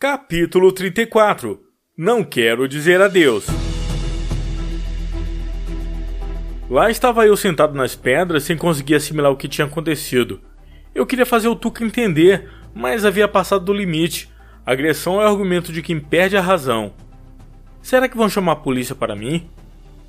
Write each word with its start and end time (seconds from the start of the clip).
Capítulo 0.00 0.70
34 0.70 1.60
Não 1.96 2.22
quero 2.22 2.68
dizer 2.68 3.00
adeus. 3.00 3.46
Lá 6.70 6.88
estava 6.88 7.26
eu 7.26 7.36
sentado 7.36 7.74
nas 7.74 7.96
pedras 7.96 8.44
sem 8.44 8.56
conseguir 8.56 8.94
assimilar 8.94 9.32
o 9.32 9.36
que 9.36 9.48
tinha 9.48 9.66
acontecido. 9.66 10.40
Eu 10.94 11.04
queria 11.04 11.26
fazer 11.26 11.48
o 11.48 11.56
Tuca 11.56 11.84
entender, 11.84 12.48
mas 12.72 13.04
havia 13.04 13.26
passado 13.26 13.64
do 13.64 13.72
limite. 13.72 14.30
Agressão 14.64 15.20
é 15.20 15.26
argumento 15.26 15.72
de 15.72 15.82
quem 15.82 15.98
perde 15.98 16.36
a 16.36 16.40
razão. 16.40 16.94
Será 17.82 18.08
que 18.08 18.16
vão 18.16 18.28
chamar 18.28 18.52
a 18.52 18.56
polícia 18.56 18.94
para 18.94 19.16
mim? 19.16 19.50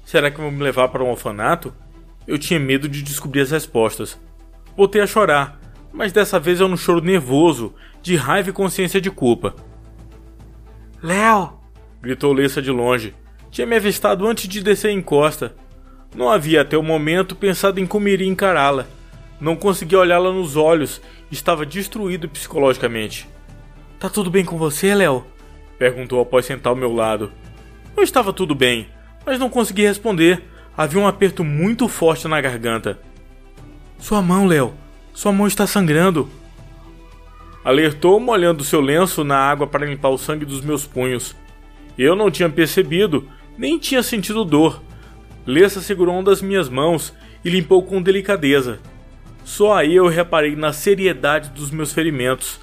Será 0.06 0.30
que 0.30 0.40
vão 0.40 0.52
me 0.52 0.62
levar 0.62 0.90
para 0.90 1.04
um 1.04 1.10
orfanato? 1.10 1.74
Eu 2.28 2.38
tinha 2.38 2.60
medo 2.60 2.88
de 2.88 3.02
descobrir 3.02 3.42
as 3.42 3.50
respostas. 3.50 4.20
Voltei 4.78 5.02
a 5.02 5.08
chorar, 5.08 5.60
mas 5.92 6.12
dessa 6.12 6.40
vez 6.40 6.60
eu 6.60 6.68
não 6.68 6.78
choro 6.78 7.02
nervoso, 7.02 7.74
de 8.04 8.16
raiva 8.16 8.52
e 8.52 8.54
consciência 8.54 9.02
de 9.02 9.10
culpa. 9.10 9.56
Léo! 11.02 11.54
gritou 12.02 12.34
Lessa 12.34 12.62
de 12.62 12.72
longe. 12.72 13.14
Tinha 13.50 13.66
me 13.66 13.76
avistado 13.76 14.28
antes 14.28 14.48
de 14.48 14.62
descer 14.62 14.90
a 14.90 14.94
encosta. 14.94 15.56
Não 16.16 16.30
havia 16.30 16.62
até 16.62 16.78
o 16.78 16.84
momento 16.84 17.36
pensado 17.36 17.80
em 17.80 17.86
como 17.86 18.08
iria 18.08 18.28
encará-la. 18.28 18.86
Não 19.40 19.56
conseguia 19.56 20.00
olhá-la 20.00 20.32
nos 20.32 20.56
olhos, 20.56 21.02
estava 21.32 21.66
destruído 21.66 22.28
psicologicamente. 22.28 23.28
Tá 24.00 24.10
tudo 24.10 24.30
bem 24.30 24.44
com 24.44 24.58
você, 24.58 24.94
Léo? 24.94 25.26
perguntou 25.78 26.20
após 26.20 26.46
sentar 26.46 26.72
ao 26.72 26.76
meu 26.76 26.94
lado. 26.94 27.32
Não 27.96 28.04
estava 28.04 28.34
tudo 28.34 28.54
bem, 28.54 28.88
mas 29.26 29.40
não 29.40 29.50
consegui 29.50 29.84
responder. 29.84 30.44
Havia 30.76 31.00
um 31.02 31.08
aperto 31.08 31.44
muito 31.44 31.88
forte 31.88 32.28
na 32.28 32.42
garganta. 32.42 33.00
Sua 33.98 34.22
mão, 34.22 34.46
Léo. 34.46 34.74
Sua 35.14 35.32
mão 35.32 35.48
está 35.48 35.66
sangrando. 35.66 36.30
Alertou 37.64 38.20
molhando 38.20 38.64
seu 38.64 38.82
lenço 38.82 39.24
na 39.24 39.38
água 39.38 39.68
para 39.68 39.86
limpar 39.86 40.10
o 40.10 40.18
sangue 40.18 40.46
dos 40.46 40.62
meus 40.62 40.86
punhos. 40.86 41.36
Eu 41.98 42.16
não 42.16 42.32
tinha 42.32 42.50
percebido, 42.50 43.28
nem 43.58 43.78
tinha 43.78 44.02
sentido 44.02 44.46
dor. 44.46 44.82
Lessa 45.46 45.82
segurou 45.82 46.16
uma 46.16 46.24
das 46.24 46.42
minhas 46.42 46.70
mãos 46.70 47.14
e 47.44 47.50
limpou 47.50 47.84
com 47.84 48.02
delicadeza. 48.02 48.80
Só 49.44 49.74
aí 49.74 49.96
eu 49.96 50.08
reparei 50.08 50.56
na 50.56 50.72
seriedade 50.72 51.50
dos 51.50 51.72
meus 51.72 51.92
ferimentos. 51.92 52.60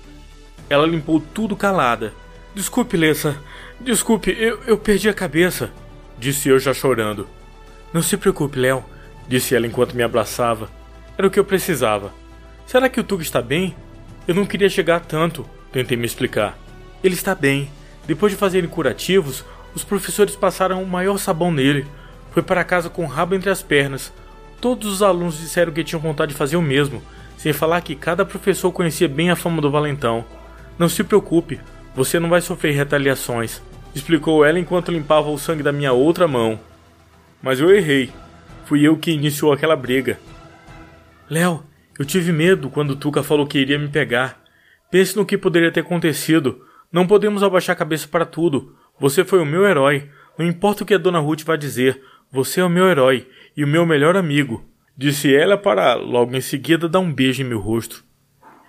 Ela 0.71 0.87
limpou 0.87 1.21
tudo 1.35 1.57
calada. 1.57 2.13
Desculpe, 2.55 2.97
Lessa. 2.97 3.37
Desculpe, 3.81 4.35
eu, 4.39 4.61
eu 4.67 4.79
perdi 4.79 5.09
a 5.09 5.15
cabeça. 5.15 5.71
Disse 6.19 6.49
eu 6.49 6.59
já 6.59 6.73
chorando. 6.73 7.29
Não 7.93 8.03
se 8.03 8.17
preocupe, 8.17 8.59
Léo. 8.59 8.85
Disse 9.29 9.55
ela 9.55 9.67
enquanto 9.67 9.95
me 9.95 10.03
abraçava. 10.03 10.71
Era 11.19 11.27
o 11.27 11.31
que 11.31 11.39
eu 11.39 11.45
precisava. 11.45 12.13
Será 12.67 12.89
que 12.89 13.01
o 13.01 13.05
Tug 13.05 13.23
está 13.23 13.43
bem? 13.43 13.77
Eu 14.27 14.35
não 14.35 14.45
queria 14.45 14.69
chegar 14.69 15.01
tanto, 15.01 15.49
tentei 15.71 15.97
me 15.97 16.07
explicar. 16.07 16.59
Ele 17.03 17.15
está 17.15 17.35
bem. 17.35 17.71
Depois 18.07 18.33
de 18.33 18.39
fazerem 18.39 18.69
curativos, 18.69 19.45
os 19.75 19.85
professores 19.85 20.35
passaram 20.35 20.83
o 20.83 20.87
maior 20.87 21.19
sabão 21.19 21.53
nele. 21.53 21.87
Foi 22.33 22.43
para 22.43 22.65
casa 22.65 22.91
com 22.91 23.05
o 23.05 23.09
rabo 23.09 23.35
entre 23.35 23.51
as 23.51 23.63
pernas. 23.63 24.13
Todos 24.61 24.91
os 24.91 25.03
alunos 25.03 25.39
disseram 25.39 25.73
que 25.73 25.85
tinham 25.85 26.01
vontade 26.01 26.33
de 26.33 26.39
fazer 26.39 26.57
o 26.57 26.63
mesmo, 26.63 27.03
sem 27.37 27.53
falar 27.53 27.81
que 27.83 27.95
cada 27.95 28.25
professor 28.25 28.73
conhecia 28.73 29.09
bem 29.09 29.31
a 29.31 29.37
fama 29.37 29.61
do 29.63 29.71
valentão. 29.71 30.25
Não 30.79 30.89
se 30.89 31.05
preocupe, 31.05 31.61
você 31.95 32.19
não 32.19 32.29
vai 32.29 32.41
sofrer 32.41 32.75
retaliações, 32.75 33.63
explicou 33.95 34.45
ela 34.45 34.59
enquanto 34.59 34.93
limpava 34.93 35.31
o 35.31 35.39
sangue 35.39 35.63
da 35.63 35.73
minha 35.73 35.93
outra 35.93 36.27
mão. 36.27 36.59
Mas 37.43 37.61
eu 37.61 37.75
errei. 37.75 38.11
Fui 38.65 38.83
eu 38.83 38.97
que 38.97 39.13
iniciou 39.13 39.53
aquela 39.53 39.77
briga. 39.77 40.19
Léo, 41.31 41.63
eu 41.99 42.05
tive 42.05 42.33
medo 42.33 42.71
quando 42.71 42.97
Tuca 42.97 43.23
falou 43.23 43.47
que 43.47 43.59
iria 43.59 43.79
me 43.79 43.89
pegar. 43.89 44.43
Pense 44.91 45.17
no 45.17 45.27
que 45.27 45.39
poderia 45.39 45.73
ter 45.73 45.81
acontecido. 45.81 46.65
Não 46.93 47.07
podemos 47.07 47.43
abaixar 47.43 47.75
a 47.75 47.79
cabeça 47.79 48.07
para 48.07 48.25
tudo. 48.25 48.77
Você 48.99 49.25
foi 49.25 49.41
o 49.41 49.47
meu 49.47 49.67
herói. 49.67 50.11
Não 50.39 50.47
importa 50.47 50.83
o 50.83 50.87
que 50.87 50.95
a 50.95 50.99
Dona 50.99 51.19
Ruth 51.19 51.43
vai 51.43 51.57
dizer. 51.57 52.03
Você 52.31 52.61
é 52.61 52.65
o 52.65 52.69
meu 52.69 52.87
herói 52.87 53.29
e 53.57 53.65
o 53.65 53.69
meu 53.69 53.87
melhor 53.87 54.17
amigo. 54.17 54.65
Disse 54.97 55.35
ela 55.35 55.59
para 55.59 55.95
logo 55.95 56.35
em 56.35 56.41
seguida 56.41 56.89
dar 56.89 57.01
um 57.01 57.13
beijo 57.13 57.43
em 57.43 57.47
meu 57.47 57.61
rosto. 57.61 58.05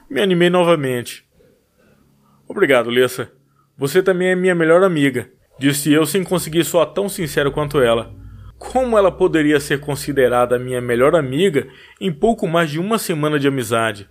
Me 0.10 0.22
animei 0.22 0.50
novamente. 0.50 1.26
Obrigado, 2.48 2.90
Lessa. 2.90 3.32
Você 3.78 4.02
também 4.02 4.30
é 4.30 4.36
minha 4.36 4.56
melhor 4.56 4.84
amiga, 4.84 5.30
disse 5.60 5.92
eu 5.94 6.06
sem 6.06 6.24
conseguir 6.24 6.64
soar 6.64 6.88
tão 6.88 7.08
sincero 7.08 7.52
quanto 7.52 7.80
ela. 7.80 8.12
Como 8.58 8.98
ela 8.98 9.12
poderia 9.12 9.60
ser 9.60 9.80
considerada 9.80 10.58
minha 10.58 10.82
melhor 10.82 11.16
amiga 11.16 11.68
em 12.02 12.12
pouco 12.12 12.48
mais 12.48 12.72
de 12.72 12.80
uma 12.80 12.98
semana 12.98 13.38
de 13.38 13.48
amizade? 13.48 14.10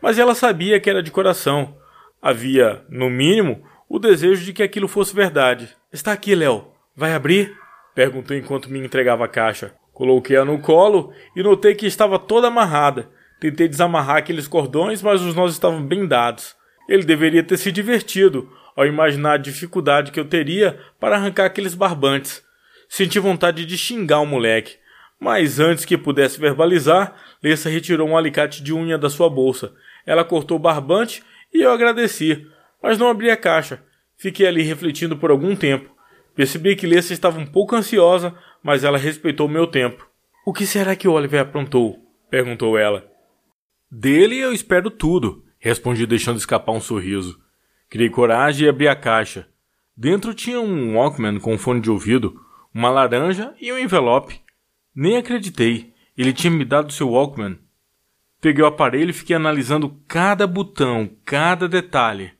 Mas 0.00 0.18
ela 0.18 0.34
sabia 0.34 0.78
que 0.78 0.88
era 0.88 1.02
de 1.02 1.10
coração. 1.10 1.76
Havia, 2.20 2.84
no 2.88 3.10
mínimo, 3.10 3.64
o 3.88 3.98
desejo 3.98 4.44
de 4.44 4.52
que 4.52 4.62
aquilo 4.62 4.86
fosse 4.86 5.14
verdade. 5.14 5.68
Está 5.92 6.12
aqui, 6.12 6.34
Léo. 6.34 6.68
Vai 6.96 7.12
abrir? 7.12 7.56
Perguntou 7.94 8.36
enquanto 8.36 8.70
me 8.70 8.78
entregava 8.78 9.24
a 9.24 9.28
caixa. 9.28 9.74
Coloquei-a 9.92 10.44
no 10.44 10.60
colo 10.60 11.12
e 11.36 11.42
notei 11.42 11.74
que 11.74 11.86
estava 11.86 12.18
toda 12.18 12.46
amarrada. 12.46 13.10
Tentei 13.40 13.68
desamarrar 13.68 14.16
aqueles 14.16 14.46
cordões, 14.46 15.02
mas 15.02 15.20
os 15.20 15.34
nós 15.34 15.52
estavam 15.52 15.84
bem 15.84 16.06
dados. 16.06 16.54
Ele 16.88 17.02
deveria 17.02 17.42
ter 17.42 17.56
se 17.56 17.72
divertido 17.72 18.48
ao 18.76 18.86
imaginar 18.86 19.34
a 19.34 19.38
dificuldade 19.38 20.12
que 20.12 20.20
eu 20.20 20.24
teria 20.24 20.78
para 21.00 21.16
arrancar 21.16 21.46
aqueles 21.46 21.74
barbantes. 21.74 22.42
Senti 22.94 23.18
vontade 23.18 23.64
de 23.64 23.78
xingar 23.78 24.20
o 24.20 24.26
moleque, 24.26 24.76
mas 25.18 25.58
antes 25.58 25.86
que 25.86 25.96
pudesse 25.96 26.38
verbalizar, 26.38 27.16
Lessa 27.42 27.70
retirou 27.70 28.06
um 28.06 28.18
alicate 28.18 28.62
de 28.62 28.74
unha 28.74 28.98
da 28.98 29.08
sua 29.08 29.30
bolsa. 29.30 29.72
Ela 30.04 30.26
cortou 30.26 30.58
o 30.58 30.60
barbante 30.60 31.22
e 31.54 31.62
eu 31.62 31.72
agradeci, 31.72 32.46
mas 32.82 32.98
não 32.98 33.08
abri 33.08 33.30
a 33.30 33.36
caixa. 33.36 33.82
Fiquei 34.18 34.46
ali 34.46 34.60
refletindo 34.60 35.16
por 35.16 35.30
algum 35.30 35.56
tempo. 35.56 35.90
Percebi 36.34 36.76
que 36.76 36.86
Lessa 36.86 37.14
estava 37.14 37.38
um 37.38 37.46
pouco 37.46 37.74
ansiosa, 37.74 38.36
mas 38.62 38.84
ela 38.84 38.98
respeitou 38.98 39.48
meu 39.48 39.66
tempo. 39.66 40.06
O 40.44 40.52
que 40.52 40.66
será 40.66 40.94
que 40.94 41.08
Oliver 41.08 41.40
aprontou? 41.40 41.98
perguntou 42.28 42.76
ela. 42.76 43.10
Dele 43.90 44.38
eu 44.38 44.52
espero 44.52 44.90
tudo, 44.90 45.42
respondi 45.58 46.04
deixando 46.04 46.36
escapar 46.36 46.72
um 46.72 46.80
sorriso. 46.80 47.40
Criei 47.88 48.10
coragem 48.10 48.66
e 48.66 48.68
abri 48.68 48.86
a 48.86 48.94
caixa. 48.94 49.48
Dentro 49.96 50.34
tinha 50.34 50.60
um 50.60 50.96
Walkman 50.96 51.40
com 51.40 51.56
fone 51.56 51.80
de 51.80 51.90
ouvido, 51.90 52.38
uma 52.74 52.90
laranja 52.90 53.54
e 53.60 53.72
um 53.72 53.78
envelope. 53.78 54.40
Nem 54.94 55.16
acreditei. 55.16 55.92
Ele 56.16 56.32
tinha 56.32 56.50
me 56.50 56.64
dado 56.64 56.92
seu 56.92 57.10
Walkman. 57.10 57.58
Peguei 58.40 58.64
o 58.64 58.66
aparelho 58.66 59.10
e 59.10 59.14
fiquei 59.14 59.36
analisando 59.36 59.96
cada 60.08 60.46
botão, 60.46 61.08
cada 61.24 61.68
detalhe. 61.68 62.32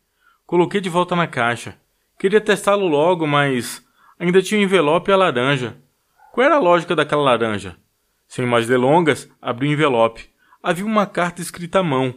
Coloquei 0.45 0.81
de 0.81 0.89
volta 0.89 1.15
na 1.15 1.27
caixa. 1.27 1.77
Queria 2.19 2.41
testá-lo 2.41 2.87
logo, 2.87 3.27
mas 3.27 3.85
ainda 4.19 4.43
tinha 4.43 4.61
o 4.61 4.65
envelope 4.65 5.11
e 5.11 5.15
a 5.15 5.17
laranja. 5.17 5.77
Qual 6.33 6.45
era 6.45 6.57
a 6.57 6.61
lógica 6.61 6.97
daquela 6.97 7.23
laranja? 7.23 7.77
Sem 8.27 8.47
mais 8.47 8.67
delongas, 8.67 9.29
abri 9.41 9.69
o 9.69 9.73
envelope. 9.73 10.29
Havia 10.63 10.85
uma 10.85 11.07
carta 11.07 11.43
escrita 11.43 11.81
à 11.81 11.83
mão. 11.83 12.15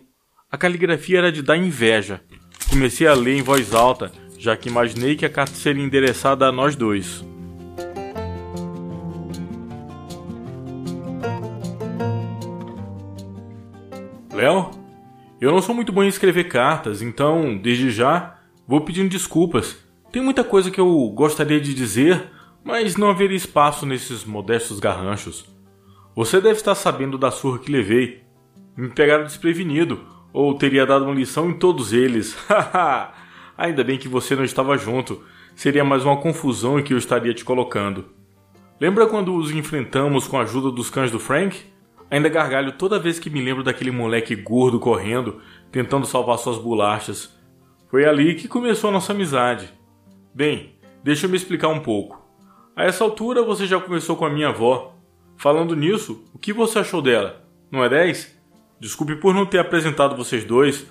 A 0.51 0.57
caligrafia 0.57 1.17
era 1.17 1.31
de 1.31 1.41
dar 1.41 1.57
inveja. 1.57 2.21
Comecei 2.69 3.07
a 3.07 3.13
ler 3.13 3.37
em 3.37 3.41
voz 3.41 3.73
alta, 3.73 4.11
já 4.37 4.55
que 4.55 4.69
imaginei 4.69 5.15
que 5.15 5.25
a 5.25 5.29
carta 5.29 5.55
seria 5.55 5.83
endereçada 5.83 6.47
a 6.47 6.51
nós 6.51 6.75
dois. 6.75 7.23
Léo, 14.35 14.69
eu 15.39 15.49
não 15.49 15.61
sou 15.61 15.73
muito 15.73 15.93
bom 15.93 16.03
em 16.03 16.09
escrever 16.09 16.49
cartas, 16.49 17.01
então, 17.01 17.57
desde 17.57 17.89
já, 17.89 18.35
vou 18.67 18.81
pedindo 18.81 19.09
desculpas. 19.09 19.77
Tem 20.11 20.21
muita 20.21 20.43
coisa 20.43 20.69
que 20.69 20.79
eu 20.79 21.09
gostaria 21.15 21.59
de 21.59 21.73
dizer, 21.73 22.31
mas 22.61 22.97
não 22.97 23.09
haveria 23.09 23.37
espaço 23.37 23.85
nesses 23.85 24.25
modestos 24.25 24.81
garranchos. 24.81 25.45
Você 26.13 26.41
deve 26.41 26.57
estar 26.57 26.75
sabendo 26.75 27.17
da 27.17 27.31
surra 27.31 27.59
que 27.59 27.71
levei. 27.71 28.23
Me 28.75 28.89
pegaram 28.89 29.23
desprevenido, 29.23 30.01
ou 30.33 30.53
teria 30.53 30.85
dado 30.85 31.05
uma 31.05 31.15
lição 31.15 31.49
em 31.49 31.57
todos 31.57 31.93
eles. 31.93 32.35
Haha! 32.49 33.13
Ainda 33.57 33.85
bem 33.85 33.97
que 33.97 34.09
você 34.09 34.35
não 34.35 34.43
estava 34.43 34.77
junto. 34.77 35.23
Seria 35.55 35.85
mais 35.85 36.03
uma 36.03 36.17
confusão 36.17 36.77
em 36.77 36.83
que 36.83 36.93
eu 36.93 36.97
estaria 36.97 37.33
te 37.33 37.45
colocando. 37.45 38.09
Lembra 38.81 39.07
quando 39.07 39.33
os 39.33 39.49
enfrentamos 39.51 40.27
com 40.27 40.37
a 40.37 40.41
ajuda 40.41 40.69
dos 40.71 40.89
cães 40.89 41.09
do 41.09 41.19
Frank? 41.19 41.73
Ainda 42.09 42.29
gargalho 42.29 42.73
toda 42.73 42.99
vez 42.99 43.17
que 43.17 43.29
me 43.29 43.41
lembro 43.41 43.63
daquele 43.63 43.91
moleque 43.91 44.35
gordo 44.35 44.79
correndo, 44.79 45.41
tentando 45.71 46.05
salvar 46.05 46.37
suas 46.37 46.57
bolachas. 46.57 47.35
Foi 47.89 48.05
ali 48.05 48.35
que 48.35 48.47
começou 48.47 48.89
a 48.89 48.93
nossa 48.93 49.11
amizade. 49.11 49.73
Bem, 50.33 50.75
deixa 51.03 51.25
eu 51.25 51.29
me 51.29 51.37
explicar 51.37 51.69
um 51.69 51.79
pouco. 51.79 52.23
A 52.75 52.83
essa 52.83 53.03
altura 53.03 53.41
você 53.41 53.65
já 53.65 53.79
conversou 53.79 54.15
com 54.15 54.25
a 54.25 54.29
minha 54.29 54.49
avó. 54.49 54.95
Falando 55.37 55.75
nisso, 55.75 56.23
o 56.33 56.37
que 56.37 56.53
você 56.53 56.79
achou 56.79 57.01
dela? 57.01 57.43
Não 57.71 57.83
é 57.83 57.89
10? 57.89 58.37
Desculpe 58.79 59.15
por 59.15 59.33
não 59.33 59.45
ter 59.45 59.59
apresentado 59.59 60.15
vocês 60.15 60.43
dois. 60.43 60.85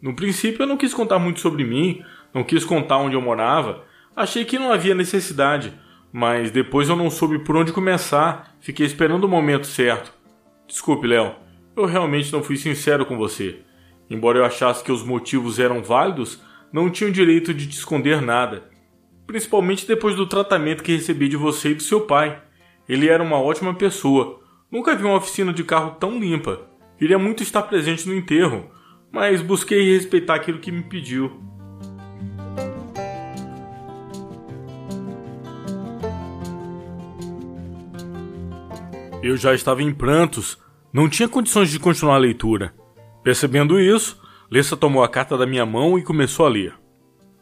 No 0.00 0.14
princípio 0.14 0.62
eu 0.62 0.66
não 0.66 0.76
quis 0.76 0.94
contar 0.94 1.18
muito 1.18 1.40
sobre 1.40 1.64
mim, 1.64 2.02
não 2.32 2.44
quis 2.44 2.64
contar 2.64 2.98
onde 2.98 3.16
eu 3.16 3.20
morava. 3.20 3.84
Achei 4.14 4.44
que 4.44 4.58
não 4.58 4.72
havia 4.72 4.94
necessidade, 4.94 5.72
mas 6.12 6.50
depois 6.50 6.88
eu 6.88 6.96
não 6.96 7.10
soube 7.10 7.38
por 7.38 7.56
onde 7.56 7.72
começar, 7.72 8.56
fiquei 8.60 8.86
esperando 8.86 9.24
o 9.24 9.28
momento 9.28 9.66
certo. 9.66 10.19
Desculpe, 10.70 11.04
Léo. 11.04 11.34
Eu 11.76 11.84
realmente 11.84 12.32
não 12.32 12.44
fui 12.44 12.56
sincero 12.56 13.04
com 13.04 13.18
você. 13.18 13.58
Embora 14.08 14.38
eu 14.38 14.44
achasse 14.44 14.84
que 14.84 14.92
os 14.92 15.02
motivos 15.02 15.58
eram 15.58 15.82
válidos, 15.82 16.40
não 16.72 16.88
tinha 16.88 17.10
o 17.10 17.12
direito 17.12 17.52
de 17.52 17.66
te 17.66 17.72
esconder 17.72 18.22
nada, 18.22 18.70
principalmente 19.26 19.84
depois 19.84 20.14
do 20.14 20.28
tratamento 20.28 20.84
que 20.84 20.94
recebi 20.94 21.28
de 21.28 21.36
você 21.36 21.70
e 21.70 21.74
do 21.74 21.82
seu 21.82 22.02
pai. 22.02 22.40
Ele 22.88 23.08
era 23.08 23.20
uma 23.20 23.40
ótima 23.40 23.74
pessoa. 23.74 24.40
Nunca 24.70 24.94
vi 24.94 25.02
uma 25.02 25.16
oficina 25.16 25.52
de 25.52 25.64
carro 25.64 25.96
tão 25.98 26.20
limpa. 26.20 26.68
Queria 26.96 27.18
muito 27.18 27.42
estar 27.42 27.62
presente 27.62 28.06
no 28.06 28.14
enterro, 28.14 28.70
mas 29.10 29.42
busquei 29.42 29.92
respeitar 29.92 30.36
aquilo 30.36 30.60
que 30.60 30.70
me 30.70 30.84
pediu. 30.84 31.49
Eu 39.22 39.36
já 39.36 39.54
estava 39.54 39.82
em 39.82 39.92
prantos, 39.92 40.58
não 40.92 41.08
tinha 41.08 41.28
condições 41.28 41.70
de 41.70 41.78
continuar 41.78 42.14
a 42.14 42.18
leitura. 42.18 42.74
Percebendo 43.22 43.78
isso, 43.78 44.18
Lessa 44.50 44.76
tomou 44.76 45.04
a 45.04 45.08
carta 45.08 45.36
da 45.36 45.46
minha 45.46 45.64
mão 45.64 45.98
e 45.98 46.02
começou 46.02 46.44
a 46.44 46.48
ler. 46.48 46.74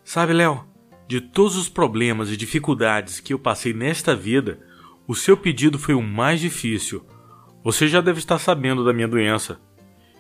Sabe, 0.05 0.33
Léo, 0.33 0.67
de 1.07 1.21
todos 1.21 1.57
os 1.57 1.69
problemas 1.69 2.31
e 2.31 2.37
dificuldades 2.37 3.21
que 3.21 3.33
eu 3.33 3.39
passei 3.39 3.73
nesta 3.73 4.15
vida, 4.15 4.59
o 5.07 5.15
seu 5.15 5.37
pedido 5.37 5.79
foi 5.79 5.95
o 5.95 6.03
mais 6.03 6.41
difícil. 6.41 7.07
Você 7.65 7.89
já 7.89 8.01
deve 8.01 8.19
estar 8.19 8.39
sabendo 8.39 8.85
da 8.85 8.93
minha 8.93 9.09
doença. 9.09 9.59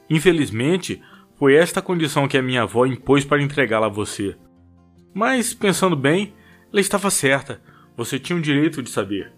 Infelizmente, 0.09 1.03
foi 1.39 1.57
esta 1.57 1.83
condição 1.83 2.27
que 2.27 2.39
a 2.39 2.43
minha 2.43 2.63
avó 2.63 2.87
impôs 2.87 3.25
para 3.25 3.43
entregá-la 3.43 3.87
a 3.87 3.91
você. 3.91 4.35
Mas, 5.13 5.53
pensando 5.53 5.97
bem, 5.97 6.33
ela 6.73 6.81
estava 6.81 7.11
certa. 7.11 7.61
Você 7.97 8.19
tinha 8.19 8.39
o 8.39 8.43
direito 8.43 8.83
de 8.83 8.91
saber. 8.91 9.38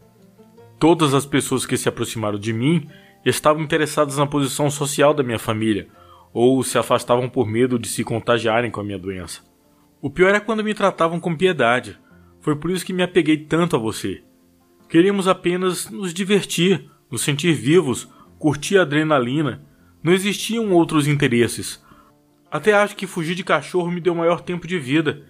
Todas 0.81 1.12
as 1.12 1.27
pessoas 1.27 1.67
que 1.67 1.77
se 1.77 1.91
aproximaram 1.91 2.38
de 2.38 2.55
mim 2.55 2.88
estavam 3.23 3.62
interessadas 3.62 4.17
na 4.17 4.27
posição 4.27 4.71
social 4.71 5.12
da 5.12 5.23
minha 5.23 5.38
família, 5.38 5.88
ou 6.32 6.62
se 6.62 6.79
afastavam 6.79 7.29
por 7.29 7.47
medo 7.47 7.79
de 7.79 7.87
se 7.87 8.03
contagiarem 8.03 8.71
com 8.71 8.81
a 8.81 8.85
minha 8.85 8.99
doença. 8.99 9.43
O 10.00 10.09
pior 10.09 10.35
é 10.35 10.41
quando 10.41 10.65
me 10.65 10.73
tratavam 10.73 11.21
com 11.21 11.37
piedade. 11.37 11.99
Foi 12.41 12.56
por 12.56 12.71
isso 12.71 12.87
que 12.87 12.94
me 12.94 13.03
apeguei 13.03 13.37
tanto 13.37 13.77
a 13.77 13.79
você. 13.79 14.23
Queríamos 14.88 15.29
apenas 15.29 15.91
nos 15.91 16.15
divertir, 16.15 16.91
nos 17.11 17.21
sentir 17.21 17.53
vivos, 17.53 18.09
curtir 18.38 18.79
a 18.79 18.83
adrenalina. 18.83 19.62
Não 20.03 20.15
existiam 20.15 20.73
outros 20.73 21.06
interesses. 21.06 21.85
Até 22.50 22.73
acho 22.73 22.97
que 22.97 23.06
fugir 23.06 23.35
de 23.35 23.44
cachorro 23.44 23.91
me 23.91 24.00
deu 24.00 24.15
maior 24.15 24.41
tempo 24.41 24.67
de 24.67 24.79
vida. 24.79 25.26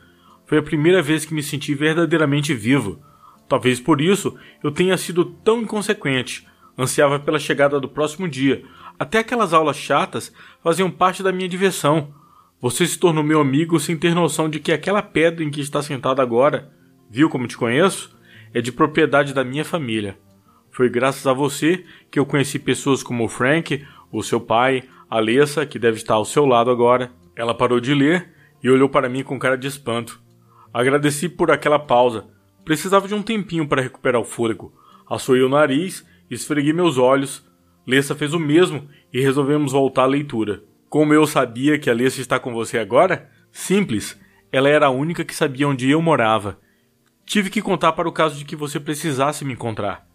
Foi 0.47 0.59
a 0.59 0.63
primeira 0.63 1.03
vez 1.03 1.25
que 1.25 1.35
me 1.35 1.43
senti 1.43 1.75
verdadeiramente 1.75 2.55
vivo. 2.55 3.03
Talvez 3.51 3.81
por 3.81 4.01
isso 4.01 4.37
eu 4.63 4.71
tenha 4.71 4.97
sido 4.97 5.25
tão 5.25 5.61
inconsequente. 5.63 6.47
Ansiava 6.79 7.19
pela 7.19 7.37
chegada 7.37 7.81
do 7.81 7.89
próximo 7.89 8.29
dia. 8.29 8.63
Até 8.97 9.19
aquelas 9.19 9.53
aulas 9.53 9.77
chatas 9.77 10.33
faziam 10.63 10.89
parte 10.89 11.21
da 11.21 11.33
minha 11.33 11.49
diversão. 11.49 12.15
Você 12.61 12.87
se 12.87 12.97
tornou 12.97 13.25
meu 13.25 13.41
amigo 13.41 13.81
sem 13.81 13.97
ter 13.97 14.15
noção 14.15 14.49
de 14.49 14.61
que 14.61 14.71
aquela 14.71 15.03
pedra 15.03 15.43
em 15.43 15.51
que 15.51 15.61
está 15.61 15.83
sentado 15.83 16.23
agora, 16.23 16.71
viu 17.11 17.29
como 17.29 17.49
te 17.49 17.57
conheço? 17.57 18.17
É 18.55 18.61
de 18.61 18.71
propriedade 18.71 19.35
da 19.35 19.43
minha 19.43 19.65
família. 19.65 20.17
Foi 20.71 20.89
graças 20.89 21.27
a 21.27 21.33
você 21.33 21.85
que 22.09 22.21
eu 22.21 22.27
conheci 22.27 22.57
pessoas 22.57 23.03
como 23.03 23.25
o 23.25 23.29
Frank, 23.29 23.85
o 24.13 24.23
seu 24.23 24.41
pai, 24.41 24.85
a 25.11 25.17
Alessa, 25.17 25.67
que 25.67 25.77
deve 25.77 25.97
estar 25.97 26.15
ao 26.15 26.25
seu 26.25 26.47
lado 26.47 26.71
agora. 26.71 27.11
Ela 27.35 27.53
parou 27.53 27.81
de 27.81 27.93
ler 27.95 28.31
e 28.63 28.71
olhou 28.71 28.89
para 28.89 29.09
mim 29.09 29.25
com 29.25 29.41
cara 29.41 29.59
de 29.59 29.67
espanto. 29.67 30.21
Agradeci 30.73 31.29
por 31.29 31.51
aquela 31.51 31.81
pausa 31.81 32.29
Precisava 32.65 33.09
de 33.09 33.15
um 33.15 33.23
tempinho 33.23 33.67
para 33.67 33.83
recuperar 33.83 34.21
o 34.21 34.25
fôlego. 34.25 34.73
Assoei 35.09 35.43
o 35.43 35.49
nariz, 35.49 36.07
esfreguei 36.31 36.73
meus 36.73 36.99
olhos. 36.99 37.45
Lessa 37.87 38.15
fez 38.15 38.33
o 38.33 38.39
mesmo 38.39 38.89
e 39.13 39.21
resolvemos 39.21 39.73
voltar 39.73 40.03
à 40.03 40.07
leitura. 40.07 40.63
Como 40.89 41.15
eu 41.15 41.27
sabia 41.27 41.79
que 41.79 41.89
a 41.89 41.95
Lessa 41.95 42.21
está 42.21 42.39
com 42.39 42.53
você 42.53 42.79
agora? 42.79 43.31
Simples. 43.51 44.21
Ela 44.53 44.69
era 44.69 44.87
a 44.87 44.91
única 44.91 45.25
que 45.25 45.35
sabia 45.35 45.69
onde 45.69 45.89
eu 45.89 46.03
morava. 46.03 46.59
Tive 47.25 47.49
que 47.49 47.63
contar 47.63 47.93
para 47.93 48.09
o 48.09 48.13
caso 48.13 48.37
de 48.37 48.45
que 48.45 48.57
você 48.57 48.79
precisasse 48.79 49.45
me 49.45 49.53
encontrar. 49.53 50.07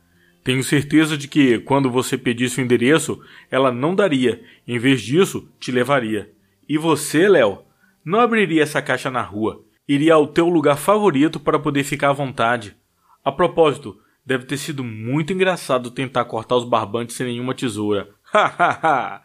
Tenho 0.43 0.63
certeza 0.63 1.17
de 1.17 1.27
que, 1.27 1.59
quando 1.59 1.89
você 1.89 2.17
pedisse 2.17 2.59
o 2.59 2.63
endereço, 2.63 3.19
ela 3.49 3.71
não 3.71 3.95
daria. 3.95 4.43
Em 4.67 4.77
vez 4.77 5.01
disso, 5.01 5.49
te 5.59 5.71
levaria. 5.71 6.31
E 6.69 6.77
você, 6.77 7.27
Léo, 7.27 7.63
não 8.03 8.19
abriria 8.19 8.61
essa 8.61 8.81
caixa 8.81 9.09
na 9.09 9.21
rua 9.21 9.65
iria 9.87 10.13
ao 10.13 10.27
teu 10.27 10.49
lugar 10.49 10.77
favorito 10.77 11.39
para 11.39 11.59
poder 11.59 11.83
ficar 11.83 12.09
à 12.09 12.13
vontade. 12.13 12.75
A 13.23 13.31
propósito, 13.31 13.99
deve 14.25 14.45
ter 14.45 14.57
sido 14.57 14.83
muito 14.83 15.31
engraçado 15.31 15.91
tentar 15.91 16.25
cortar 16.25 16.55
os 16.55 16.63
barbantes 16.63 17.15
sem 17.15 17.27
nenhuma 17.27 17.53
tesoura. 17.53 18.09
Hahaha! 18.33 19.21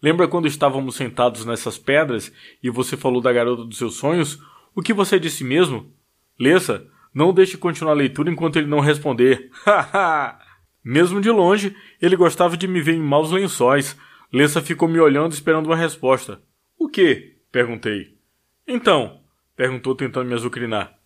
Lembra 0.00 0.28
quando 0.28 0.46
estávamos 0.46 0.96
sentados 0.96 1.44
nessas 1.44 1.78
pedras 1.78 2.32
e 2.62 2.70
você 2.70 2.96
falou 2.96 3.20
da 3.20 3.32
garota 3.32 3.64
dos 3.64 3.78
seus 3.78 3.94
sonhos? 3.94 4.38
O 4.74 4.82
que 4.82 4.92
você 4.92 5.18
disse 5.18 5.42
mesmo? 5.42 5.92
Lessa, 6.38 6.86
não 7.12 7.32
deixe 7.32 7.56
continuar 7.56 7.92
a 7.92 7.96
leitura 7.96 8.30
enquanto 8.30 8.56
ele 8.56 8.66
não 8.66 8.80
responder. 8.80 9.50
Haha! 9.64 10.38
Mesmo 10.84 11.20
de 11.20 11.30
longe, 11.30 11.74
ele 12.00 12.14
gostava 12.14 12.56
de 12.56 12.68
me 12.68 12.82
ver 12.82 12.94
em 12.94 13.02
maus 13.02 13.30
lençóis. 13.30 13.96
Lessa 14.30 14.60
ficou 14.60 14.86
me 14.86 15.00
olhando 15.00 15.32
esperando 15.32 15.66
uma 15.66 15.76
resposta. 15.76 16.42
O 16.78 16.88
que? 16.88 17.36
perguntei. 17.50 18.18
Então, 18.66 19.20
Perguntou 19.56 19.94
tentando 19.94 20.28
me 20.28 20.34
azucrinar. 20.34 20.98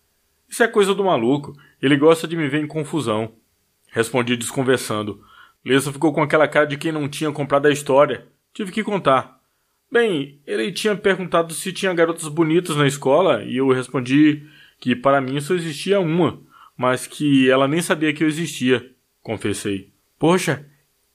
Isso 0.47 0.63
é 0.63 0.67
coisa 0.67 0.95
do 0.95 1.03
maluco. 1.03 1.55
Ele 1.81 1.95
gosta 1.95 2.27
de 2.27 2.35
me 2.35 2.47
ver 2.49 2.63
em 2.63 2.67
confusão. 2.67 3.33
Respondi 3.91 4.35
desconversando. 4.35 5.23
Lessa 5.63 5.91
ficou 5.91 6.11
com 6.11 6.23
aquela 6.23 6.47
cara 6.47 6.65
de 6.65 6.77
quem 6.77 6.91
não 6.91 7.07
tinha 7.07 7.31
comprado 7.31 7.67
a 7.67 7.71
história. 7.71 8.27
Tive 8.53 8.71
que 8.71 8.83
contar. 8.83 9.39
Bem, 9.91 10.39
ele 10.45 10.71
tinha 10.71 10.95
perguntado 10.95 11.53
se 11.53 11.73
tinha 11.73 11.93
garotas 11.93 12.27
bonitas 12.27 12.75
na 12.75 12.87
escola 12.87 13.43
e 13.43 13.57
eu 13.57 13.69
respondi 13.71 14.47
que 14.79 14.95
para 14.95 15.19
mim 15.19 15.39
só 15.41 15.55
existia 15.55 15.99
uma, 15.99 16.39
mas 16.77 17.07
que 17.07 17.49
ela 17.49 17.67
nem 17.67 17.81
sabia 17.81 18.13
que 18.13 18.23
eu 18.23 18.27
existia. 18.27 18.91
Confessei. 19.21 19.91
Poxa, 20.17 20.65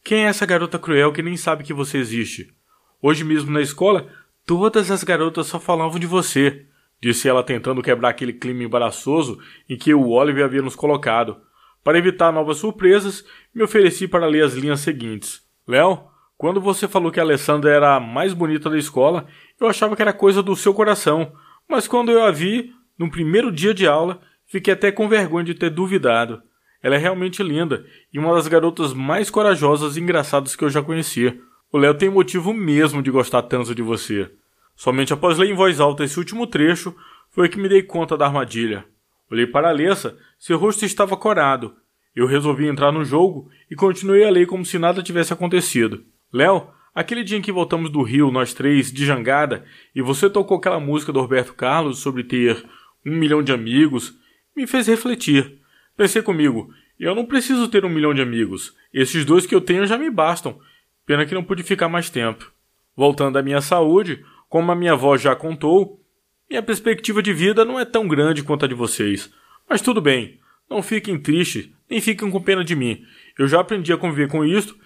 quem 0.03 0.25
é 0.25 0.29
essa 0.29 0.47
garota 0.47 0.79
cruel 0.79 1.13
que 1.13 1.23
nem 1.23 1.37
sabe 1.37 1.65
que 1.65 1.73
você 1.73 1.99
existe? 1.99 2.53
Hoje 3.01 3.25
mesmo 3.25 3.51
na 3.51 3.61
escola, 3.61 4.09
todas 4.45 4.91
as 4.91 5.05
garotas 5.05 5.47
só 5.47 5.59
falavam 5.59 5.99
de 5.99 6.07
você 6.07 6.67
disse 7.05 7.29
ela 7.29 7.43
tentando 7.43 7.83
quebrar 7.83 8.09
aquele 8.09 8.33
clima 8.33 8.63
embaraçoso 8.63 9.39
em 9.69 9.77
que 9.77 9.93
o 9.93 10.09
Oliver 10.09 10.43
havia 10.43 10.63
nos 10.63 10.75
colocado. 10.75 11.37
Para 11.83 11.99
evitar 11.99 12.33
novas 12.33 12.57
surpresas, 12.57 13.27
me 13.55 13.63
ofereci 13.63 14.09
para 14.09 14.27
ler 14.27 14.43
as 14.43 14.55
linhas 14.55 14.81
seguintes. 14.81 15.43
Léo, 15.69 16.05
quando 16.39 16.63
você 16.63 16.89
falou 16.89 17.13
que 17.13 17.21
a 17.21 17.23
Alessandra 17.23 17.71
era 17.71 17.97
a 17.97 18.01
mais 18.01 18.33
bonita 18.33 18.71
da 18.71 18.79
escola, 18.79 19.27
eu 19.61 19.67
achava 19.67 19.95
que 19.95 20.01
era 20.01 20.15
coisa 20.15 20.43
do 20.43 20.57
seu 20.57 20.73
coração, 20.73 21.35
mas 21.69 21.87
quando 21.87 22.11
eu 22.11 22.25
a 22.25 22.31
vi, 22.31 22.73
no 22.99 23.11
primeiro 23.11 23.53
dia 23.53 23.75
de 23.75 23.87
aula, 23.87 24.19
fiquei 24.47 24.73
até 24.73 24.91
com 24.91 25.07
vergonha 25.07 25.45
de 25.45 25.53
ter 25.53 25.69
duvidado. 25.69 26.43
Ela 26.83 26.95
é 26.95 26.99
realmente 26.99 27.43
linda 27.43 27.85
e 28.15 28.19
uma 28.19 28.35
das 28.35 28.49
garotas 28.49 28.95
mais 28.95 29.29
corajosas 29.29 29.99
e 29.99 30.01
engraçadas 30.01 30.57
que 30.57 30.65
eu 30.65 30.71
já 30.71 30.83
conhecia. 30.83 31.39
O 31.71 31.77
Léo 31.77 31.93
tem 31.93 32.09
motivo 32.09 32.55
mesmo 32.55 33.03
de 33.03 33.11
gostar 33.11 33.43
tanto 33.43 33.75
de 33.75 33.83
você. 33.83 34.31
Somente 34.77 35.13
após 35.13 35.39
ler 35.39 35.51
em 35.51 35.55
voz 35.55 35.81
alta 35.81 36.05
esse 36.05 36.19
último 36.19 36.47
trecho 36.47 36.95
foi 37.31 37.49
que 37.49 37.59
me 37.59 37.69
dei 37.69 37.83
conta 37.83 38.17
da 38.17 38.27
armadilha. 38.27 38.85
Olhei 39.31 39.47
para 39.47 39.69
Alessa, 39.69 40.17
seu 40.39 40.59
rosto 40.59 40.85
estava 40.85 41.17
corado. 41.17 41.75
Eu 42.15 42.27
resolvi 42.27 42.67
entrar 42.67 42.93
no 42.93 43.05
jogo 43.05 43.51
e 43.71 43.75
continuei 43.75 44.25
a 44.25 44.31
ler 44.31 44.47
como 44.47 44.65
se 44.65 44.79
nada 44.79 45.03
tivesse 45.03 45.33
acontecido. 45.33 46.05
Léo, 46.33 46.69
aquele 46.95 47.25
dia 47.25 47.39
em 47.39 47.43
que 47.43 47.51
voltamos 47.51 47.91
do 47.91 48.03
Rio, 48.03 48.31
nós 48.31 48.55
três, 48.55 48.93
de 48.93 49.05
jangada, 49.05 49.65
e 49.95 50.01
você 50.01 50.31
tocou 50.31 50.59
aquela 50.59 50.79
música 50.79 51.13
do 51.13 51.21
Roberto 51.21 51.55
Carlos 51.55 51.99
sobre 51.99 52.23
ter 52.23 52.65
um 53.05 53.17
milhão 53.17 53.43
de 53.43 53.53
amigos, 53.53 54.15
me 54.57 54.67
fez 54.67 54.87
refletir. 54.87 55.59
Pensei 55.97 56.23
comigo, 56.23 56.73
eu 56.99 57.15
não 57.15 57.27
preciso 57.27 57.67
ter 57.69 57.85
um 57.85 57.89
milhão 57.89 58.15
de 58.15 58.23
amigos. 58.23 58.75
Esses 58.93 59.25
dois 59.25 59.47
que 59.47 59.55
eu 59.55 59.61
tenho 59.61 59.87
já 59.87 59.99
me 59.99 60.11
bastam. 60.11 60.59
Pena 61.05 61.27
que 61.27 61.35
não 61.35 61.43
pude 61.43 61.63
ficar 61.63 61.89
mais 61.89 62.09
tempo. 62.09 62.53
Voltando 62.97 63.37
à 63.37 63.43
minha 63.43 63.61
saúde, 63.61 64.25
como 64.55 64.71
a 64.71 64.77
minha 64.77 64.93
avó 64.93 65.17
já 65.17 65.35
contou, 65.35 66.01
minha 66.49 66.63
perspectiva 66.63 67.21
de 67.21 67.33
vida 67.33 67.65
não 67.65 67.77
é 67.77 67.85
tão 67.85 68.07
grande 68.07 68.45
quanto 68.45 68.65
a 68.65 68.69
de 68.69 68.75
vocês. 68.75 69.29
Mas 69.69 69.81
tudo 69.81 70.01
bem, 70.01 70.39
não 70.71 70.81
fiquem 70.81 71.19
tristes, 71.19 71.69
nem 71.91 72.01
fiquem 72.01 72.31
com 72.31 72.41
pena 72.41 72.65
de 72.65 72.77
mim. 72.77 73.05
Eu 73.37 73.49
já 73.49 73.59
aprendi 73.59 73.93
a 73.93 73.97
conviver 73.97 74.29
com 74.29 74.45
isto 74.45 74.79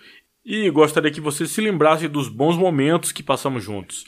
e 0.42 0.70
gostaria 0.70 1.10
que 1.10 1.20
vocês 1.20 1.50
se 1.50 1.60
lembrassem 1.60 2.08
dos 2.08 2.30
bons 2.30 2.56
momentos 2.56 3.12
que 3.12 3.22
passamos 3.22 3.62
juntos, 3.62 4.06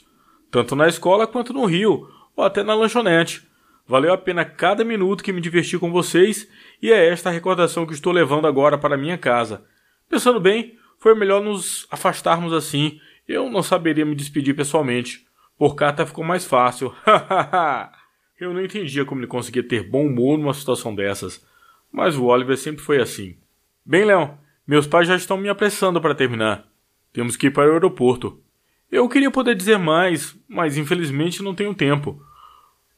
tanto 0.49 0.75
na 0.75 0.87
escola 0.87 1.27
quanto 1.27 1.53
no 1.53 1.65
Rio, 1.65 2.09
ou 2.35 2.43
até 2.43 2.63
na 2.63 2.73
lanchonete. 2.73 3.47
Valeu 3.87 4.13
a 4.13 4.17
pena 4.17 4.43
cada 4.43 4.83
minuto 4.83 5.23
que 5.23 5.31
me 5.31 5.39
diverti 5.39 5.77
com 5.77 5.91
vocês 5.91 6.49
e 6.81 6.91
é 6.91 7.07
esta 7.07 7.29
a 7.29 7.31
recordação 7.31 7.85
que 7.85 7.93
estou 7.93 8.11
levando 8.11 8.47
agora 8.47 8.79
para 8.79 8.97
minha 8.97 9.15
casa. 9.15 9.63
Pensando 10.09 10.39
bem, 10.39 10.79
foi 10.97 11.13
melhor 11.13 11.39
nos 11.39 11.85
afastarmos 11.91 12.51
assim. 12.51 12.99
Eu 13.27 13.47
não 13.47 13.61
saberia 13.61 14.03
me 14.03 14.15
despedir 14.15 14.55
pessoalmente. 14.55 15.29
Por 15.57 15.75
carta 15.75 16.05
ficou 16.05 16.23
mais 16.23 16.45
fácil. 16.45 16.93
Eu 18.39 18.53
não 18.53 18.63
entendia 18.63 19.05
como 19.05 19.21
ele 19.21 19.27
conseguia 19.27 19.61
ter 19.61 19.83
bom 19.83 20.07
humor 20.07 20.37
numa 20.37 20.53
situação 20.53 20.95
dessas. 20.95 21.45
Mas 21.91 22.17
o 22.17 22.25
Oliver 22.25 22.57
sempre 22.57 22.81
foi 22.81 22.99
assim. 22.99 23.37
Bem, 23.85 24.05
Léo, 24.05 24.37
meus 24.65 24.87
pais 24.87 25.07
já 25.07 25.15
estão 25.15 25.37
me 25.37 25.49
apressando 25.49 26.01
para 26.01 26.15
terminar. 26.15 26.67
Temos 27.13 27.35
que 27.35 27.47
ir 27.47 27.51
para 27.51 27.69
o 27.69 27.73
aeroporto. 27.73 28.41
Eu 28.91 29.07
queria 29.07 29.29
poder 29.29 29.55
dizer 29.55 29.77
mais, 29.77 30.35
mas 30.47 30.77
infelizmente 30.77 31.43
não 31.43 31.53
tenho 31.53 31.75
tempo. 31.75 32.21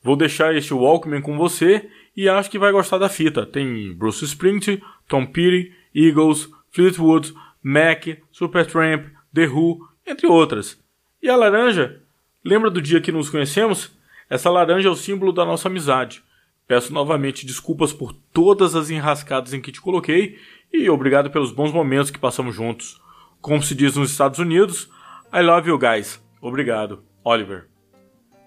Vou 0.02 0.16
deixar 0.16 0.56
este 0.56 0.74
Walkman 0.74 1.22
com 1.22 1.38
você 1.38 1.90
e 2.16 2.28
acho 2.28 2.52
que 2.52 2.60
vai 2.60 2.72
gostar 2.72 2.98
da 2.98 3.10
fita. 3.10 3.46
Tem 3.46 3.94
Bruce 3.94 4.24
Springsteen, 4.26 4.82
Tom 5.08 5.26
Petty, 5.26 5.74
Eagles, 5.96 6.50
Fleetwood, 6.72 7.34
Mac, 7.62 8.06
Supertramp, 8.32 9.08
The 9.34 9.48
Who, 9.48 9.88
entre 10.06 10.28
outras. 10.28 10.78
E 11.22 11.30
a 11.30 11.36
laranja? 11.36 12.03
Lembra 12.46 12.70
do 12.70 12.82
dia 12.82 13.00
que 13.00 13.12
nos 13.12 13.30
conhecemos? 13.30 13.98
Essa 14.30 14.50
laranja 14.50 14.90
é 14.90 14.92
o 14.92 14.96
símbolo 14.96 15.32
da 15.32 15.46
nossa 15.46 15.70
amizade. 15.70 16.22
Peço 16.68 16.92
novamente 16.92 17.46
desculpas 17.46 17.94
por 17.94 18.12
todas 18.34 18.76
as 18.76 18.90
enrascadas 18.90 19.54
em 19.54 19.62
que 19.62 19.72
te 19.72 19.80
coloquei 19.80 20.38
e 20.72 20.90
obrigado 20.90 21.32
pelos 21.32 21.54
bons 21.54 21.72
momentos 21.72 22.12
que 22.12 22.20
passamos 22.20 22.54
juntos. 22.54 23.02
Como 23.40 23.64
se 23.64 23.74
diz 23.74 23.96
nos 23.96 24.12
Estados 24.12 24.40
Unidos, 24.40 24.90
I 25.34 25.42
love 25.42 25.70
you 25.70 25.80
guys. 25.80 26.22
Obrigado, 26.42 27.04
Oliver. 27.24 27.70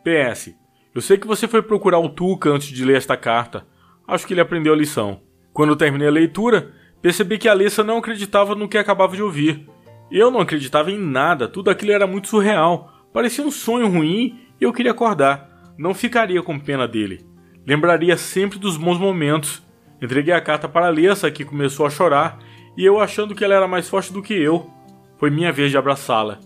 PS. 0.05 0.55
Eu 0.95 1.01
sei 1.01 1.17
que 1.17 1.27
você 1.27 1.49
foi 1.49 1.63
procurar 1.63 1.99
o 1.99 2.11
Tuca 2.11 2.51
antes 2.51 2.69
de 2.69 2.85
ler 2.85 2.99
esta 2.99 3.17
carta. 3.17 3.67
Acho 4.07 4.27
que 4.27 4.35
ele 4.35 4.43
aprendeu 4.43 4.75
a 4.75 4.77
lição. 4.77 5.23
Quando 5.55 5.75
terminei 5.75 6.09
a 6.09 6.11
leitura, 6.11 6.75
percebi 7.01 7.39
que 7.39 7.49
a 7.49 7.53
Alessa 7.53 7.83
não 7.83 7.97
acreditava 7.97 8.55
no 8.55 8.69
que 8.69 8.77
acabava 8.77 9.17
de 9.17 9.23
ouvir. 9.23 9.67
Eu 10.11 10.31
não 10.31 10.41
acreditava 10.41 10.91
em 10.91 10.99
nada, 10.99 11.49
tudo 11.49 11.71
aquilo 11.71 11.93
era 11.93 12.07
muito 12.07 12.29
surreal. 12.29 12.93
Parecia 13.17 13.43
um 13.43 13.51
sonho 13.51 13.89
ruim 13.89 14.39
e 14.61 14.65
eu 14.65 14.75
queria 14.75 14.93
acordar. 14.93 15.73
Não 15.79 15.95
ficaria 15.95 16.43
com 16.43 16.59
pena 16.59 16.87
dele. 16.87 17.25
Lembraria 17.67 18.15
sempre 18.15 18.59
dos 18.59 18.77
bons 18.77 18.99
momentos. 18.99 19.63
Entreguei 20.03 20.35
a 20.35 20.41
carta 20.43 20.69
para 20.69 20.89
Alessa, 20.89 21.31
que 21.31 21.43
começou 21.43 21.87
a 21.87 21.91
chorar, 21.91 22.39
e 22.77 22.85
eu 22.85 23.01
achando 23.01 23.35
que 23.35 23.43
ela 23.43 23.55
era 23.55 23.67
mais 23.67 23.89
forte 23.89 24.13
do 24.13 24.21
que 24.21 24.35
eu. 24.35 24.71
Foi 25.17 25.31
minha 25.31 25.51
vez 25.51 25.71
de 25.71 25.79
abraçá-la. 25.79 26.41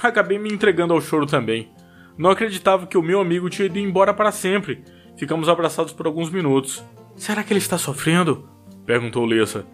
Acabei 0.00 0.38
me 0.38 0.52
entregando 0.52 0.94
ao 0.94 1.00
choro 1.00 1.26
também. 1.26 1.72
Não 2.16 2.30
acreditava 2.30 2.86
que 2.86 2.96
o 2.96 3.02
meu 3.02 3.20
amigo 3.20 3.50
tinha 3.50 3.66
ido 3.66 3.80
embora 3.80 4.14
para 4.14 4.30
sempre. 4.30 4.84
Ficamos 5.18 5.48
abraçados 5.48 5.92
por 5.92 6.06
alguns 6.06 6.30
minutos. 6.30 6.84
Será 7.16 7.42
que 7.42 7.52
ele 7.52 7.58
está 7.58 7.78
sofrendo? 7.78 8.48
perguntou 8.86 9.26
Lessa. 9.26 9.66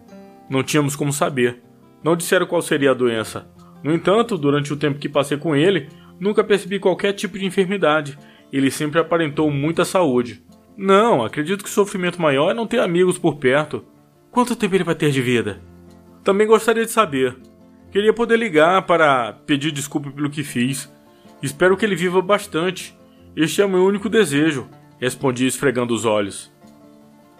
Não 0.49 0.63
tínhamos 0.63 0.95
como 0.95 1.13
saber. 1.13 1.61
Não 2.03 2.15
disseram 2.15 2.47
qual 2.47 2.63
seria 2.63 2.89
a 2.89 2.95
doença. 2.95 3.47
No 3.83 3.93
entanto, 3.93 4.35
durante 4.35 4.73
o 4.73 4.77
tempo 4.77 4.97
que 4.97 5.07
passei 5.07 5.37
com 5.37 5.55
ele, 5.55 5.87
nunca 6.19 6.43
percebi 6.43 6.79
qualquer 6.79 7.13
tipo 7.13 7.37
de 7.37 7.45
enfermidade. 7.45 8.17
Ele 8.51 8.71
sempre 8.71 8.99
aparentou 8.99 9.49
muita 9.49 9.85
saúde. 9.85 10.43
Não, 10.77 11.23
acredito 11.23 11.63
que 11.63 11.69
o 11.69 11.73
sofrimento 11.73 12.21
maior 12.21 12.51
é 12.51 12.53
não 12.53 12.67
ter 12.67 12.79
amigos 12.79 13.17
por 13.17 13.37
perto. 13.37 13.85
Quanto 14.31 14.55
tempo 14.55 14.75
ele 14.75 14.83
vai 14.83 14.95
ter 14.95 15.11
de 15.11 15.21
vida? 15.21 15.61
Também 16.23 16.47
gostaria 16.47 16.85
de 16.85 16.91
saber. 16.91 17.37
Queria 17.91 18.13
poder 18.13 18.37
ligar 18.37 18.83
para 18.83 19.33
pedir 19.45 19.71
desculpa 19.71 20.11
pelo 20.11 20.29
que 20.29 20.43
fiz. 20.43 20.91
Espero 21.41 21.75
que 21.75 21.85
ele 21.85 21.95
viva 21.95 22.21
bastante. 22.21 22.97
Este 23.35 23.61
é 23.61 23.65
o 23.65 23.69
meu 23.69 23.85
único 23.85 24.09
desejo, 24.09 24.67
respondi 24.99 25.45
esfregando 25.45 25.93
os 25.93 26.05
olhos. 26.05 26.51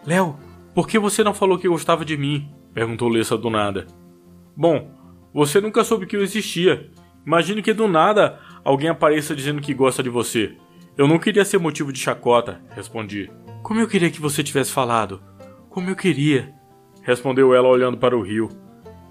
Léo, 0.05 0.37
por 0.73 0.87
que 0.87 0.97
você 0.97 1.23
não 1.23 1.33
falou 1.33 1.57
que 1.57 1.67
gostava 1.67 2.05
de 2.05 2.15
mim? 2.15 2.49
perguntou 2.73 3.09
Lessa 3.09 3.37
do 3.37 3.49
nada. 3.49 3.87
Bom, 4.55 4.91
você 5.33 5.59
nunca 5.59 5.83
soube 5.83 6.05
que 6.05 6.15
eu 6.15 6.23
existia. 6.23 6.89
Imagine 7.25 7.61
que 7.61 7.73
do 7.73 7.87
nada 7.87 8.39
alguém 8.63 8.89
apareça 8.89 9.35
dizendo 9.35 9.61
que 9.61 9.73
gosta 9.73 10.03
de 10.03 10.09
você. 10.09 10.55
Eu 10.97 11.07
não 11.07 11.19
queria 11.19 11.45
ser 11.45 11.57
motivo 11.57 11.93
de 11.93 11.99
chacota, 11.99 12.61
respondi. 12.75 13.31
Como 13.63 13.79
eu 13.79 13.87
queria 13.87 14.11
que 14.11 14.21
você 14.21 14.43
tivesse 14.43 14.71
falado. 14.71 15.21
Como 15.69 15.89
eu 15.89 15.95
queria, 15.95 16.53
respondeu 17.03 17.53
ela 17.53 17.67
olhando 17.67 17.97
para 17.97 18.17
o 18.17 18.21
rio. 18.21 18.49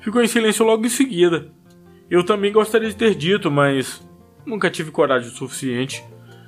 Ficou 0.00 0.22
em 0.22 0.28
silêncio 0.28 0.64
logo 0.64 0.84
em 0.84 0.90
seguida. 0.90 1.52
Eu 2.10 2.24
também 2.24 2.52
gostaria 2.52 2.88
de 2.88 2.96
ter 2.96 3.14
dito, 3.14 3.50
mas 3.50 4.06
nunca 4.44 4.70
tive 4.70 4.90
coragem 4.90 5.28
o 5.28 5.32
suficiente. 5.32 6.04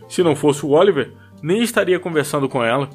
Se 0.08 0.22
não 0.22 0.34
fosse 0.34 0.64
o 0.64 0.70
Oliver, 0.70 1.12
nem 1.42 1.62
estaria 1.62 1.98
conversando 1.98 2.48
com 2.48 2.64
ela. 2.64 2.90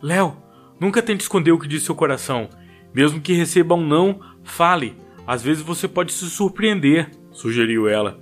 Léo, 0.00 0.36
nunca 0.78 1.02
tente 1.02 1.22
esconder 1.22 1.52
o 1.52 1.58
que 1.58 1.68
diz 1.68 1.82
seu 1.82 1.94
coração. 1.94 2.48
Mesmo 2.94 3.20
que 3.20 3.32
receba 3.32 3.74
um 3.74 3.86
não, 3.86 4.20
fale. 4.42 4.96
Às 5.26 5.42
vezes 5.42 5.62
você 5.62 5.88
pode 5.88 6.12
se 6.12 6.28
surpreender, 6.28 7.10
sugeriu 7.30 7.88
ela. 7.88 8.21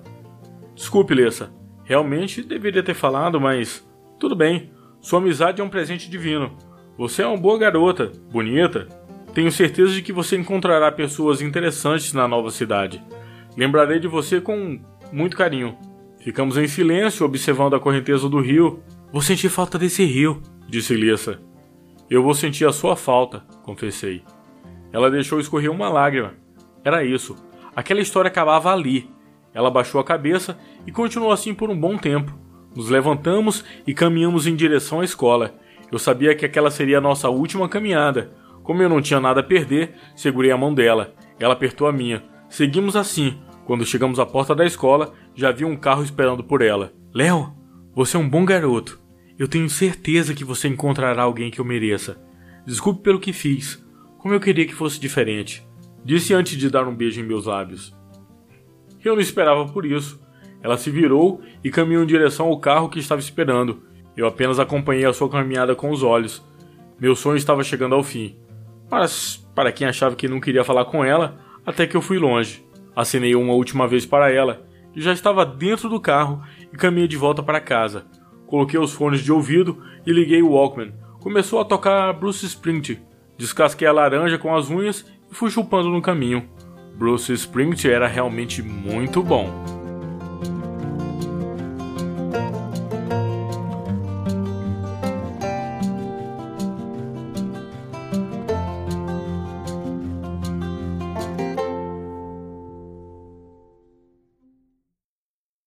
Desculpe, 0.74 1.14
Lessa. 1.14 1.52
Realmente 1.84 2.42
deveria 2.42 2.82
ter 2.82 2.94
falado, 2.94 3.40
mas 3.40 3.86
tudo 4.18 4.36
bem. 4.36 4.70
Sua 5.00 5.18
amizade 5.18 5.60
é 5.60 5.64
um 5.64 5.68
presente 5.68 6.08
divino. 6.10 6.56
Você 6.96 7.22
é 7.22 7.26
uma 7.26 7.36
boa 7.36 7.58
garota, 7.58 8.12
bonita. 8.30 8.86
Tenho 9.32 9.50
certeza 9.50 9.92
de 9.92 10.02
que 10.02 10.12
você 10.12 10.36
encontrará 10.36 10.92
pessoas 10.92 11.40
interessantes 11.40 12.12
na 12.12 12.28
nova 12.28 12.50
cidade. 12.50 13.02
Lembrarei 13.56 13.98
de 13.98 14.06
você 14.06 14.40
com 14.40 14.80
muito 15.12 15.36
carinho. 15.36 15.76
Ficamos 16.20 16.58
em 16.58 16.68
silêncio, 16.68 17.24
observando 17.24 17.74
a 17.74 17.80
correnteza 17.80 18.28
do 18.28 18.40
rio. 18.40 18.82
Vou 19.12 19.22
sentir 19.22 19.48
falta 19.48 19.78
desse 19.78 20.04
rio, 20.04 20.42
disse 20.68 20.94
Lissa. 20.94 21.40
Eu 22.10 22.22
vou 22.22 22.34
sentir 22.34 22.66
a 22.66 22.72
sua 22.72 22.94
falta, 22.94 23.40
confessei. 23.62 24.22
Ela 24.92 25.10
deixou 25.10 25.40
escorrer 25.40 25.70
uma 25.70 25.88
lágrima. 25.88 26.34
Era 26.84 27.04
isso. 27.04 27.36
Aquela 27.74 28.00
história 28.00 28.28
acabava 28.28 28.72
ali. 28.72 29.08
Ela 29.52 29.70
baixou 29.70 30.00
a 30.00 30.04
cabeça 30.04 30.58
e 30.86 30.92
continuou 30.92 31.32
assim 31.32 31.54
por 31.54 31.70
um 31.70 31.78
bom 31.78 31.96
tempo. 31.96 32.36
Nos 32.74 32.88
levantamos 32.88 33.64
e 33.86 33.92
caminhamos 33.92 34.46
em 34.46 34.54
direção 34.54 35.00
à 35.00 35.04
escola. 35.04 35.54
Eu 35.90 35.98
sabia 35.98 36.34
que 36.34 36.46
aquela 36.46 36.70
seria 36.70 36.98
a 36.98 37.00
nossa 37.00 37.28
última 37.28 37.68
caminhada. 37.68 38.32
Como 38.62 38.82
eu 38.82 38.88
não 38.88 39.02
tinha 39.02 39.18
nada 39.18 39.40
a 39.40 39.44
perder, 39.44 39.94
segurei 40.14 40.52
a 40.52 40.56
mão 40.56 40.72
dela. 40.72 41.14
Ela 41.38 41.54
apertou 41.54 41.86
a 41.88 41.92
minha. 41.92 42.22
Seguimos 42.48 42.94
assim. 42.94 43.38
Quando 43.64 43.86
chegamos 43.86 44.18
à 44.18 44.26
porta 44.26 44.54
da 44.54 44.64
escola, 44.64 45.12
já 45.34 45.50
vi 45.50 45.64
um 45.64 45.76
carro 45.76 46.02
esperando 46.02 46.44
por 46.44 46.62
ela. 46.62 46.92
Léo, 47.12 47.52
você 47.94 48.16
é 48.16 48.20
um 48.20 48.28
bom 48.28 48.44
garoto. 48.44 49.00
Eu 49.38 49.48
tenho 49.48 49.68
certeza 49.68 50.34
que 50.34 50.44
você 50.44 50.68
encontrará 50.68 51.22
alguém 51.22 51.50
que 51.50 51.60
eu 51.60 51.64
mereça. 51.64 52.20
Desculpe 52.66 53.02
pelo 53.02 53.18
que 53.18 53.32
fiz. 53.32 53.84
Como 54.18 54.34
eu 54.34 54.40
queria 54.40 54.66
que 54.66 54.74
fosse 54.74 55.00
diferente. 55.00 55.66
Disse 56.04 56.34
antes 56.34 56.56
de 56.56 56.70
dar 56.70 56.86
um 56.86 56.94
beijo 56.94 57.20
em 57.20 57.24
meus 57.24 57.46
lábios. 57.46 57.96
Eu 59.04 59.14
não 59.14 59.22
esperava 59.22 59.66
por 59.66 59.84
isso. 59.84 60.20
Ela 60.62 60.76
se 60.76 60.90
virou 60.90 61.40
e 61.64 61.70
caminhou 61.70 62.02
em 62.02 62.06
direção 62.06 62.46
ao 62.46 62.60
carro 62.60 62.88
que 62.88 62.98
estava 62.98 63.20
esperando. 63.20 63.82
Eu 64.16 64.26
apenas 64.26 64.58
acompanhei 64.58 65.06
a 65.06 65.12
sua 65.12 65.28
caminhada 65.28 65.74
com 65.74 65.90
os 65.90 66.02
olhos. 66.02 66.44
Meu 67.00 67.16
sonho 67.16 67.36
estava 67.36 67.64
chegando 67.64 67.94
ao 67.94 68.02
fim. 68.02 68.36
Mas, 68.90 69.48
para 69.54 69.72
quem 69.72 69.86
achava 69.86 70.16
que 70.16 70.28
não 70.28 70.40
queria 70.40 70.64
falar 70.64 70.84
com 70.84 71.04
ela, 71.04 71.38
até 71.64 71.86
que 71.86 71.96
eu 71.96 72.02
fui 72.02 72.18
longe. 72.18 72.64
Acenei 72.94 73.34
uma 73.34 73.54
última 73.54 73.86
vez 73.86 74.04
para 74.04 74.30
ela, 74.30 74.66
e 74.94 75.00
já 75.00 75.12
estava 75.12 75.46
dentro 75.46 75.88
do 75.88 76.00
carro 76.00 76.42
e 76.72 76.76
caminhei 76.76 77.08
de 77.08 77.16
volta 77.16 77.42
para 77.42 77.60
casa. 77.60 78.06
Coloquei 78.46 78.78
os 78.78 78.92
fones 78.92 79.20
de 79.20 79.32
ouvido 79.32 79.80
e 80.04 80.12
liguei 80.12 80.42
o 80.42 80.50
Walkman. 80.50 80.92
Começou 81.20 81.60
a 81.60 81.64
tocar 81.64 82.12
Bruce 82.12 82.44
Springsteen. 82.44 83.00
Descasquei 83.38 83.86
a 83.86 83.92
laranja 83.92 84.36
com 84.38 84.54
as 84.54 84.68
unhas 84.68 85.06
e 85.30 85.34
fui 85.34 85.50
chupando 85.50 85.88
no 85.88 86.02
caminho. 86.02 86.48
Bruce 87.00 87.32
Springsteen 87.32 87.94
era 87.94 88.06
realmente 88.06 88.62
muito 88.62 89.22
bom. 89.22 89.79